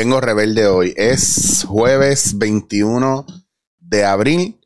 [0.00, 0.94] Vengo rebelde hoy.
[0.96, 3.26] Es jueves 21
[3.80, 4.58] de abril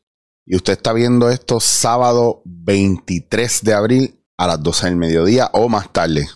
[0.45, 5.67] y usted está viendo esto sábado 23 de abril a las 12 del mediodía o
[5.67, 6.29] más tarde.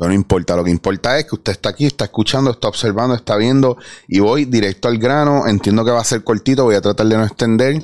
[0.00, 3.36] No importa, lo que importa es que usted está aquí, está escuchando, está observando, está
[3.36, 3.76] viendo
[4.08, 5.46] y voy directo al grano.
[5.46, 7.80] Entiendo que va a ser cortito, voy a tratar de no extender.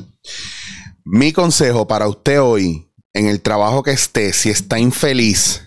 [1.04, 5.63] Mi consejo para usted hoy, en el trabajo que esté, si está infeliz,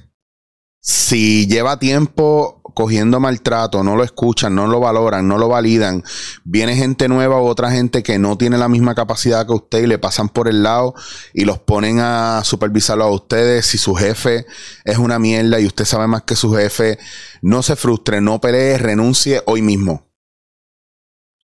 [0.88, 6.02] si lleva tiempo cogiendo maltrato, no lo escuchan, no lo valoran, no lo validan,
[6.45, 9.88] viene gente nueva u otra gente que no tiene la misma capacidad que usted y
[9.88, 10.95] le pasan por el lado
[11.34, 13.66] y los ponen a supervisarlo a ustedes.
[13.66, 14.45] Si su jefe
[14.86, 16.98] es una mierda y usted sabe más que su jefe,
[17.42, 20.08] no se frustre, no pelee, renuncie hoy mismo.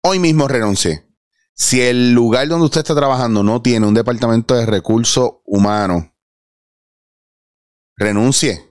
[0.03, 1.07] Hoy mismo renuncie.
[1.55, 6.03] Si el lugar donde usted está trabajando no tiene un departamento de recursos humanos,
[7.97, 8.70] renuncie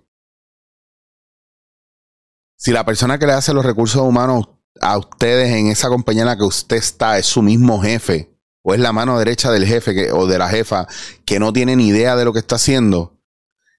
[2.61, 4.51] si la persona que le hace los recursos humanos
[4.83, 8.75] a ustedes en esa compañía en la que usted está es su mismo jefe o
[8.75, 10.87] es la mano derecha del jefe o de la jefa
[11.25, 13.19] que no tiene ni idea de lo que está haciendo,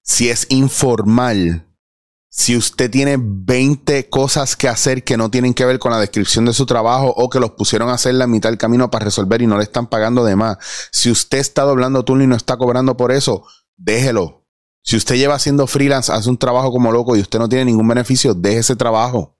[0.02, 1.68] si es informal,
[2.28, 6.44] si usted tiene 20 cosas que hacer que no tienen que ver con la descripción
[6.44, 9.42] de su trabajo o que los pusieron a hacer la mitad del camino para resolver
[9.42, 10.58] y no le están pagando de más,
[10.90, 14.41] si usted está doblando turno y no está cobrando por eso, déjelo
[14.82, 17.86] si usted lleva haciendo freelance, hace un trabajo como loco y usted no tiene ningún
[17.86, 19.38] beneficio, deje ese trabajo.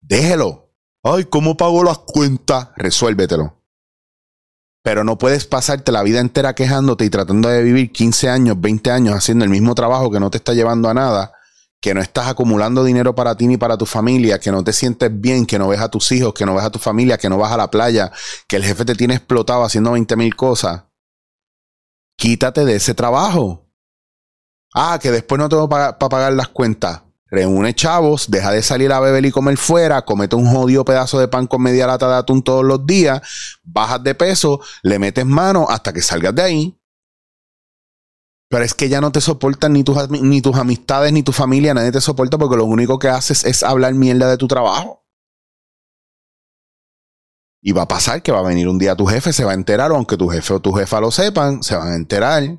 [0.00, 0.72] Déjelo.
[1.02, 2.68] Ay, ¿cómo pago las cuentas?
[2.76, 3.62] Resuélvetelo.
[4.82, 8.90] Pero no puedes pasarte la vida entera quejándote y tratando de vivir 15 años, 20
[8.92, 11.32] años haciendo el mismo trabajo que no te está llevando a nada,
[11.80, 15.10] que no estás acumulando dinero para ti ni para tu familia, que no te sientes
[15.12, 17.36] bien, que no ves a tus hijos, que no ves a tu familia, que no
[17.36, 18.12] vas a la playa,
[18.46, 20.84] que el jefe te tiene explotado haciendo 20 mil cosas.
[22.16, 23.65] Quítate de ese trabajo.
[24.78, 27.00] Ah, que después no tengo para pagar las cuentas.
[27.30, 31.28] Reúne chavos, deja de salir a beber y comer fuera, comete un jodido pedazo de
[31.28, 33.22] pan con media lata de atún todos los días,
[33.64, 36.80] bajas de peso, le metes mano hasta que salgas de ahí.
[38.50, 41.72] Pero es que ya no te soportan ni tus, ni tus amistades ni tu familia,
[41.72, 45.06] nadie te soporta porque lo único que haces es hablar mierda de tu trabajo.
[47.62, 49.54] Y va a pasar que va a venir un día tu jefe, se va a
[49.54, 52.58] enterar, aunque tu jefe o tu jefa lo sepan, se van a enterar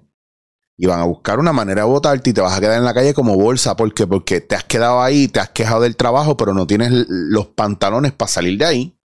[0.77, 2.93] y van a buscar una manera de votarte y te vas a quedar en la
[2.93, 3.75] calle como bolsa.
[3.75, 4.05] ¿Por qué?
[4.05, 8.11] Porque te has quedado ahí, te has quejado del trabajo, pero no tienes los pantalones
[8.11, 8.99] para salir de ahí.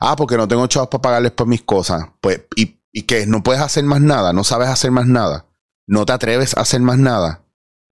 [0.00, 2.04] Ah, porque no tengo chavos para pagarles por mis cosas.
[2.20, 3.26] Pues, ¿y, y qué?
[3.26, 4.32] ¿No puedes hacer más nada?
[4.34, 5.46] ¿No sabes hacer más nada?
[5.86, 7.44] ¿No te atreves a hacer más nada?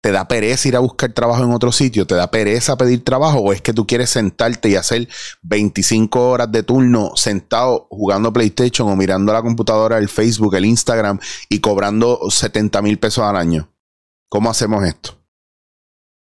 [0.07, 2.07] ¿Te da pereza ir a buscar trabajo en otro sitio?
[2.07, 3.39] ¿Te da pereza pedir trabajo?
[3.39, 5.09] ¿O es que tú quieres sentarte y hacer
[5.41, 11.19] 25 horas de turno sentado jugando PlayStation o mirando la computadora, el Facebook, el Instagram
[11.49, 13.69] y cobrando 70 mil pesos al año?
[14.29, 15.21] ¿Cómo hacemos esto?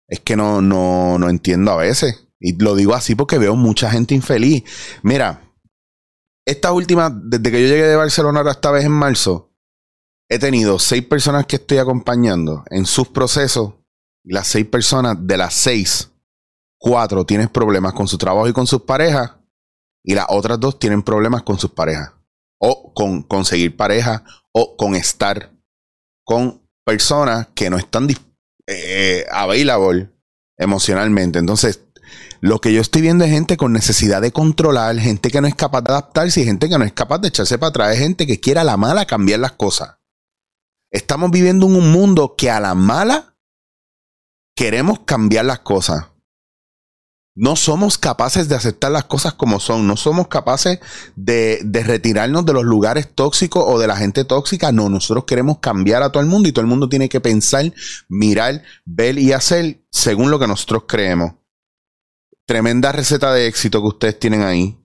[0.07, 2.25] Es que no, no, no entiendo a veces.
[2.39, 4.63] Y lo digo así porque veo mucha gente infeliz.
[5.03, 5.53] Mira,
[6.43, 9.51] esta última, desde que yo llegué de Barcelona esta vez en marzo,
[10.29, 13.73] he tenido seis personas que estoy acompañando en sus procesos.
[14.23, 16.11] Las seis personas, de las seis,
[16.79, 19.33] cuatro tienen problemas con su trabajo y con sus parejas.
[20.03, 22.11] Y las otras dos tienen problemas con sus parejas.
[22.59, 24.23] O con conseguir pareja.
[24.51, 25.51] O con estar
[26.23, 28.07] con personas que no están
[28.67, 30.09] eh, available
[30.57, 31.39] emocionalmente.
[31.39, 31.81] Entonces,
[32.41, 35.55] lo que yo estoy viendo es gente con necesidad de controlar, gente que no es
[35.55, 38.39] capaz de adaptarse y gente que no es capaz de echarse para atrás, gente que
[38.39, 39.97] quiere a la mala cambiar las cosas.
[40.95, 43.35] Estamos viviendo en un mundo que a la mala
[44.55, 46.05] queremos cambiar las cosas.
[47.35, 49.87] No somos capaces de aceptar las cosas como son.
[49.87, 50.79] No somos capaces
[51.17, 54.71] de, de, retirarnos de los lugares tóxicos o de la gente tóxica.
[54.71, 57.73] No, nosotros queremos cambiar a todo el mundo y todo el mundo tiene que pensar,
[58.07, 61.33] mirar, ver y hacer según lo que nosotros creemos.
[62.47, 64.81] Tremenda receta de éxito que ustedes tienen ahí.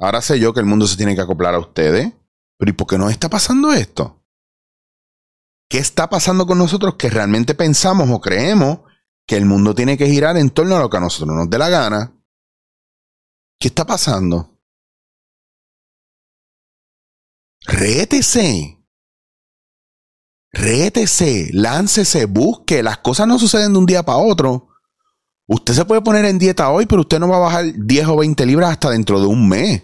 [0.00, 2.12] Ahora sé yo que el mundo se tiene que acoplar a ustedes.
[2.58, 4.25] Pero ¿y por qué no está pasando esto?
[5.68, 8.80] ¿Qué está pasando con nosotros que realmente pensamos o creemos
[9.26, 11.58] que el mundo tiene que girar en torno a lo que a nosotros nos dé
[11.58, 12.12] la gana?
[13.58, 14.60] ¿Qué está pasando?
[17.66, 18.78] Rétese.
[20.52, 22.82] Rétese, láncese, busque.
[22.82, 24.68] Las cosas no suceden de un día para otro.
[25.48, 28.16] Usted se puede poner en dieta hoy, pero usted no va a bajar 10 o
[28.16, 29.82] 20 libras hasta dentro de un mes.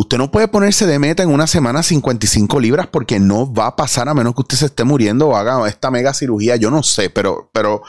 [0.00, 3.76] Usted no puede ponerse de meta en una semana 55 libras porque no va a
[3.76, 6.56] pasar a menos que usted se esté muriendo o haga esta mega cirugía.
[6.56, 7.82] Yo no sé, pero, pero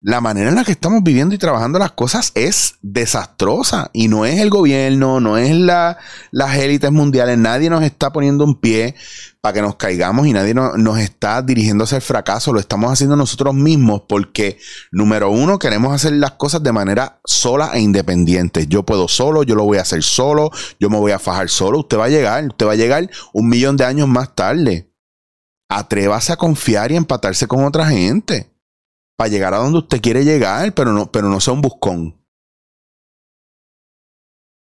[0.00, 3.90] la manera en la que estamos viviendo y trabajando las cosas es desastrosa.
[3.92, 5.98] Y no es el gobierno, no es la,
[6.30, 8.94] las élites mundiales, nadie nos está poniendo un pie
[9.40, 12.52] para que nos caigamos y nadie nos está dirigiendo hacia el fracaso.
[12.52, 14.58] Lo estamos haciendo nosotros mismos porque,
[14.92, 18.68] número uno, queremos hacer las cosas de manera sola e independiente.
[18.68, 21.80] Yo puedo solo, yo lo voy a hacer solo, yo me voy a fajar solo.
[21.80, 24.92] Usted va a llegar, usted va a llegar un millón de años más tarde.
[25.68, 28.57] Atrévase a confiar y empatarse con otra gente
[29.18, 32.24] para llegar a donde usted quiere llegar, pero no, pero no sea un buscón.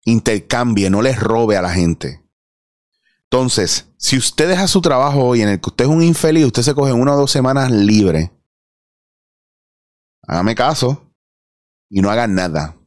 [0.05, 2.25] Intercambie, no les robe a la gente.
[3.23, 6.61] Entonces, si usted deja su trabajo hoy en el que usted es un infeliz, usted
[6.61, 8.31] se coge una o dos semanas libre.
[10.25, 11.13] Hágame caso
[11.89, 12.77] y no haga nada.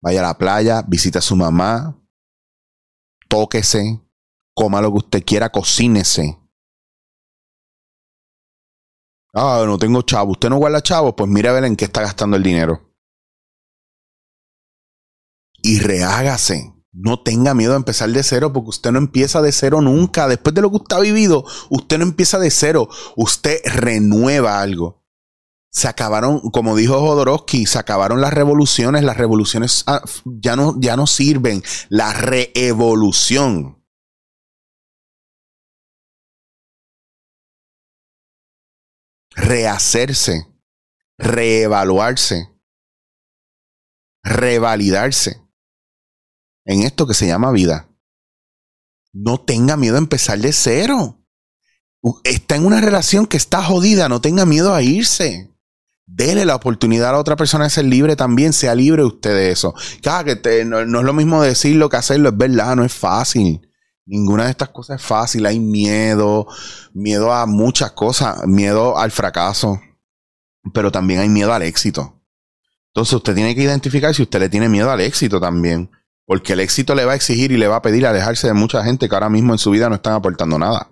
[0.00, 2.02] Vaya a la playa, visita a su mamá,
[3.28, 4.00] tóquese,
[4.54, 6.40] coma lo que usted quiera, cocínese.
[9.34, 10.32] Ah, no tengo chavo.
[10.32, 11.14] ¿Usted no guarda chavo?
[11.14, 12.94] Pues mira a ver en qué está gastando el dinero.
[15.62, 16.72] Y rehágase.
[16.92, 20.28] No tenga miedo a empezar de cero porque usted no empieza de cero nunca.
[20.28, 22.88] Después de lo que usted ha vivido, usted no empieza de cero.
[23.16, 25.04] Usted renueva algo.
[25.70, 29.04] Se acabaron, como dijo Jodorowsky, se acabaron las revoluciones.
[29.04, 31.62] Las revoluciones ah, ya no, ya no sirven.
[31.90, 33.76] La reevolución
[39.36, 40.48] rehacerse,
[41.18, 42.48] reevaluarse,
[44.24, 45.40] revalidarse
[46.64, 47.88] en esto que se llama vida.
[49.12, 51.22] No tenga miedo a empezar de cero.
[52.24, 55.52] Está en una relación que está jodida, no tenga miedo a irse.
[56.06, 59.50] Dele la oportunidad a la otra persona de ser libre también, sea libre usted de
[59.50, 59.74] eso.
[60.02, 63.65] Claro que no, no, es lo mismo decirlo que hacerlo, es verdad, no es fácil.
[64.06, 65.44] Ninguna de estas cosas es fácil.
[65.46, 66.46] Hay miedo,
[66.94, 69.80] miedo a muchas cosas, miedo al fracaso,
[70.72, 72.22] pero también hay miedo al éxito.
[72.94, 75.90] Entonces usted tiene que identificar si usted le tiene miedo al éxito también,
[76.24, 78.82] porque el éxito le va a exigir y le va a pedir alejarse de mucha
[78.84, 80.90] gente que ahora mismo en su vida no están aportando nada.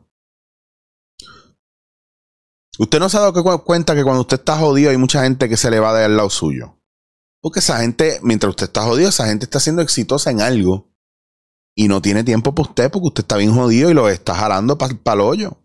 [2.79, 5.57] Usted no se ha dado cuenta que cuando usted está jodido hay mucha gente que
[5.57, 6.81] se le va de al lado suyo.
[7.41, 10.94] Porque esa gente, mientras usted está jodido, esa gente está siendo exitosa en algo
[11.75, 14.79] y no tiene tiempo para usted porque usted está bien jodido y lo está jalando
[14.79, 15.59] para el hoyo.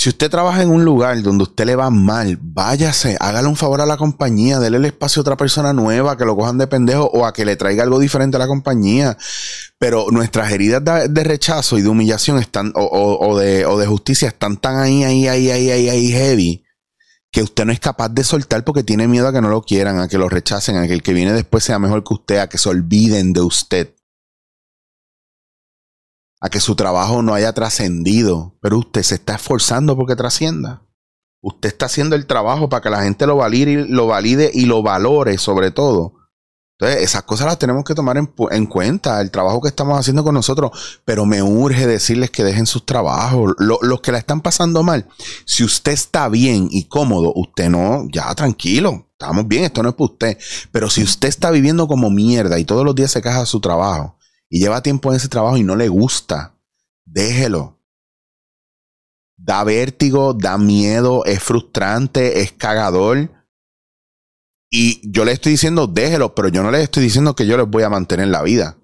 [0.00, 3.80] Si usted trabaja en un lugar donde usted le va mal, váyase, hágale un favor
[3.80, 7.06] a la compañía, déle el espacio a otra persona nueva, que lo cojan de pendejo
[7.06, 9.18] o a que le traiga algo diferente a la compañía.
[9.76, 14.58] Pero nuestras heridas de, rechazo y de humillación están, o, de, o de justicia están
[14.58, 16.64] tan ahí, ahí, ahí, ahí, ahí, ahí, heavy,
[17.32, 19.98] que usted no es capaz de soltar porque tiene miedo a que no lo quieran,
[19.98, 22.48] a que lo rechacen, a que el que viene después sea mejor que usted, a
[22.48, 23.97] que se olviden de usted
[26.40, 30.82] a que su trabajo no haya trascendido, pero usted se está esforzando porque trascienda.
[31.40, 34.82] Usted está haciendo el trabajo para que la gente lo valide, lo valide y lo
[34.82, 36.14] valore sobre todo.
[36.80, 40.34] Entonces, esas cosas las tenemos que tomar en, cuenta, el trabajo que estamos haciendo con
[40.34, 43.54] nosotros, pero me urge decirles que dejen sus trabajos.
[43.58, 45.08] los que la están pasando mal,
[45.44, 49.96] si usted está bien y cómodo, usted no, ya tranquilo, estamos bien, esto no es
[49.96, 50.38] para usted.
[50.70, 54.17] Pero si usted está viviendo como mierda y todos los días se caja su trabajo,
[54.48, 56.54] y lleva tiempo en ese trabajo y no le gusta,
[57.04, 57.78] déjelo.
[59.36, 63.30] Da vértigo, da miedo, es frustrante, es cagador.
[64.70, 67.68] Y yo le estoy diciendo, déjelo, pero yo no le estoy diciendo que yo les
[67.68, 68.76] voy a mantener la vida.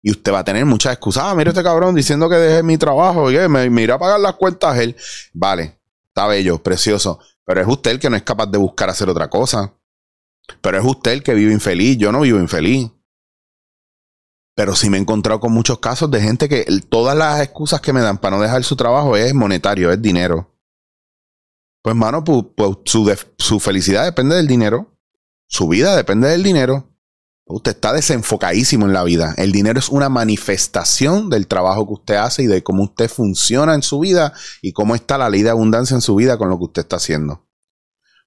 [0.00, 1.24] Y usted va a tener muchas excusas.
[1.26, 3.30] Ah, mira este cabrón diciendo que deje mi trabajo.
[3.32, 4.96] Y me, me irá a pagar las cuentas él.
[5.32, 7.18] Vale, está bello, precioso.
[7.44, 9.74] Pero es usted el que no es capaz de buscar hacer otra cosa.
[10.60, 11.98] Pero es usted el que vive infeliz.
[11.98, 12.90] Yo no vivo infeliz.
[14.58, 17.92] Pero sí me he encontrado con muchos casos de gente que todas las excusas que
[17.92, 20.52] me dan para no dejar su trabajo es monetario, es dinero.
[21.80, 22.44] Pues, mano, pues,
[22.84, 24.98] su, felicidad depende del dinero.
[25.46, 26.90] Su vida depende del dinero.
[27.46, 29.32] Usted está desenfocadísimo en la vida.
[29.36, 33.76] El dinero es una manifestación del trabajo que usted hace y de cómo usted funciona
[33.76, 36.58] en su vida y cómo está la ley de abundancia en su vida con lo
[36.58, 37.47] que usted está haciendo.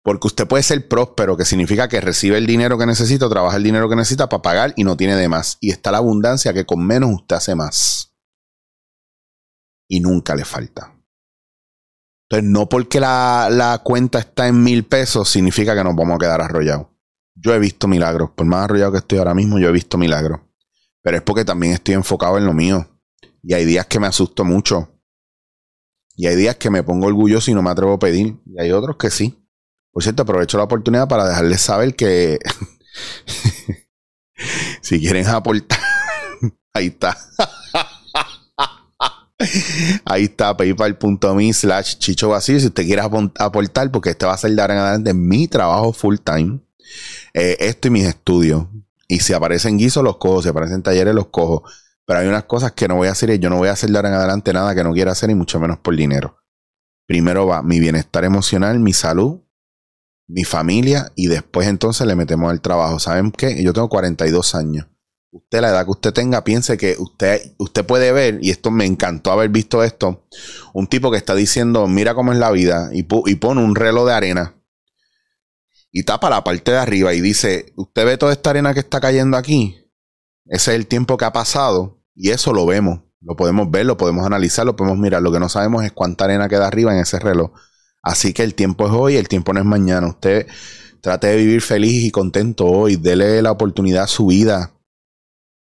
[0.03, 3.63] Porque usted puede ser próspero, que significa que recibe el dinero que necesita, trabaja el
[3.63, 5.57] dinero que necesita para pagar y no tiene de más.
[5.61, 8.15] Y está la abundancia que con menos usted hace más.
[9.87, 10.95] Y nunca le falta.
[12.29, 16.19] Entonces, no porque la, la cuenta está en mil pesos significa que nos vamos a
[16.19, 16.87] quedar arrollados.
[17.35, 18.31] Yo he visto milagros.
[18.31, 20.39] Por más arrollado que estoy ahora mismo, yo he visto milagros.
[21.03, 22.87] Pero es porque también estoy enfocado en lo mío.
[23.43, 24.97] Y hay días que me asusto mucho.
[26.15, 28.39] Y hay días que me pongo orgulloso y no me atrevo a pedir.
[28.45, 29.40] Y hay otros que sí.
[29.91, 32.39] Por cierto, aprovecho la oportunidad para dejarles saber que
[34.81, 35.79] si quieren aportar,
[36.73, 37.17] ahí está.
[40.05, 42.59] Ahí está, paypal.me slash chicho vacío.
[42.59, 46.17] Si usted quiere aportar, porque este va a ser de en adelante mi trabajo full
[46.23, 46.59] time.
[47.33, 48.67] Eh, esto y mis estudios.
[49.07, 50.41] Y si aparecen guisos, los cojo.
[50.43, 51.63] Si aparecen talleres, los cojo.
[52.05, 53.89] Pero hay unas cosas que no voy a hacer y yo no voy a hacer
[53.89, 56.37] de en adelante nada que no quiera hacer y mucho menos por dinero.
[57.07, 59.41] Primero va mi bienestar emocional, mi salud,
[60.31, 62.99] mi familia y después entonces le metemos al trabajo.
[62.99, 63.61] ¿Saben qué?
[63.63, 64.87] Yo tengo 42 años.
[65.31, 68.85] Usted, la edad que usted tenga, piense que usted, usted puede ver, y esto me
[68.85, 70.27] encantó haber visto esto,
[70.73, 74.07] un tipo que está diciendo, mira cómo es la vida, y, y pone un reloj
[74.07, 74.55] de arena
[75.91, 78.99] y tapa la parte de arriba y dice, usted ve toda esta arena que está
[78.99, 79.77] cayendo aquí,
[80.45, 83.97] ese es el tiempo que ha pasado y eso lo vemos, lo podemos ver, lo
[83.97, 86.99] podemos analizar, lo podemos mirar, lo que no sabemos es cuánta arena queda arriba en
[86.99, 87.51] ese reloj.
[88.03, 90.07] Así que el tiempo es hoy, el tiempo no es mañana.
[90.07, 90.47] Usted
[91.01, 94.71] trate de vivir feliz y contento hoy, dele la oportunidad a su vida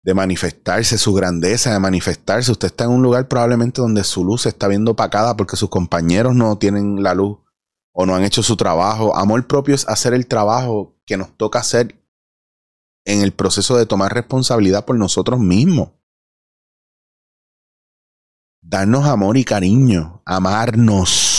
[0.04, 2.52] de manifestarse, su grandeza, de manifestarse.
[2.52, 5.70] Usted está en un lugar probablemente donde su luz se está viendo opacada porque sus
[5.70, 7.38] compañeros no tienen la luz
[7.92, 9.16] o no han hecho su trabajo.
[9.16, 11.98] Amor propio es hacer el trabajo que nos toca hacer
[13.06, 15.90] en el proceso de tomar responsabilidad por nosotros mismos.
[18.62, 21.33] Darnos amor y cariño, amarnos.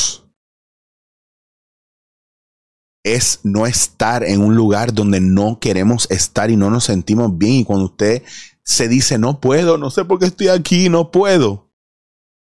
[3.05, 7.53] Es no estar en un lugar donde no queremos estar y no nos sentimos bien.
[7.53, 8.23] Y cuando usted
[8.63, 11.71] se dice, no puedo, no sé por qué estoy aquí, no puedo.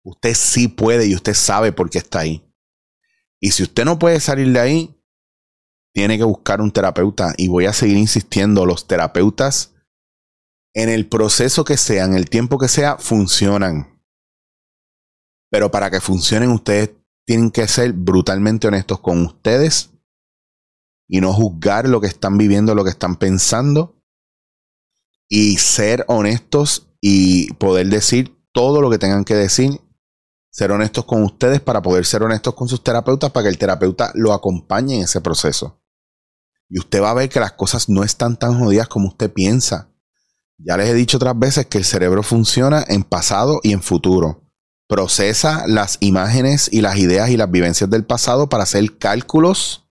[0.04, 2.44] Usted sí puede y usted sabe por qué está ahí.
[3.40, 4.96] Y si usted no puede salir de ahí,
[5.94, 7.34] tiene que buscar un terapeuta.
[7.38, 9.76] Y voy a seguir insistiendo, los terapeutas
[10.74, 14.02] en el proceso que sea, en el tiempo que sea, funcionan.
[15.52, 16.92] Pero para que funcionen, ustedes
[17.26, 19.92] tienen que ser brutalmente honestos con ustedes
[21.10, 23.98] y no juzgar lo que están viviendo, lo que están pensando.
[25.28, 29.82] Y ser honestos y poder decir todo lo que tengan que decir
[30.52, 34.12] ser honestos con ustedes para poder ser honestos con sus terapeutas para que el terapeuta
[34.16, 35.80] lo acompañe en ese proceso.
[36.70, 39.90] Y usted va a ver que las cosas no están tan jodidas como usted piensa.
[40.58, 44.44] Ya les he dicho otras veces que el cerebro funciona en pasado y en futuro.
[44.88, 49.89] Procesa las imágenes y las ideas y las vivencias del pasado para hacer cálculos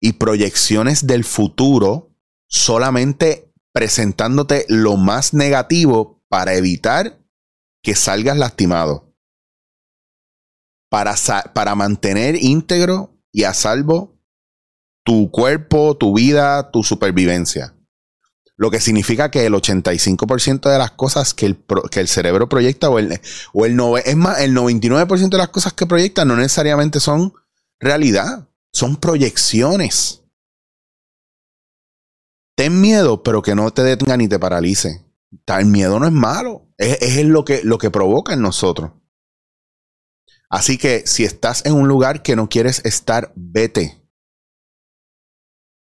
[0.00, 2.14] y proyecciones del futuro
[2.46, 7.18] solamente presentándote lo más negativo para evitar
[7.82, 9.08] que salgas lastimado
[10.88, 11.14] para,
[11.54, 14.16] para mantener íntegro y a salvo
[15.04, 17.74] tu cuerpo, tu vida, tu supervivencia.
[18.56, 22.90] Lo que significa que el 85% de las cosas que el, que el, cerebro proyecta,
[22.90, 23.20] o el,
[23.52, 27.32] o el es más, el 99% de las cosas que proyecta no necesariamente son
[27.78, 30.24] realidad, son proyecciones.
[32.56, 35.04] Ten miedo, pero que no te detenga ni te paralice.
[35.46, 38.92] El miedo no es malo, es, es lo, que, lo que provoca en nosotros.
[40.50, 44.02] Así que si estás en un lugar que no quieres estar, vete.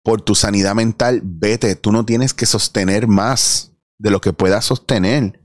[0.04, 1.76] Por tu sanidad mental, vete.
[1.76, 5.42] Tú no tienes que sostener más de lo que puedas sostener.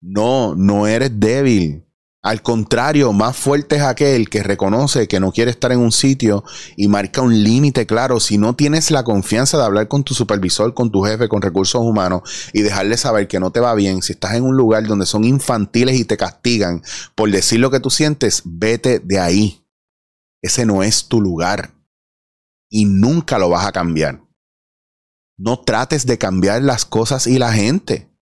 [0.00, 1.87] No, no eres débil.
[2.28, 6.44] Al contrario, más fuerte es aquel que reconoce que no quiere estar en un sitio
[6.76, 8.20] y marca un límite claro.
[8.20, 11.80] Si no tienes la confianza de hablar con tu supervisor, con tu jefe, con recursos
[11.80, 15.06] humanos y dejarle saber que no te va bien, si estás en un lugar donde
[15.06, 16.82] son infantiles y te castigan
[17.14, 19.66] por decir lo que tú sientes, vete de ahí.
[20.42, 21.72] Ese no es tu lugar
[22.68, 24.20] y nunca lo vas a cambiar.
[25.38, 28.14] No trates de cambiar las cosas y la gente.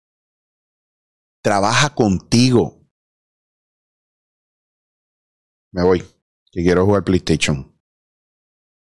[1.42, 2.74] Trabaja contigo
[5.75, 6.04] me voy,
[6.52, 7.74] que quiero jugar PlayStation.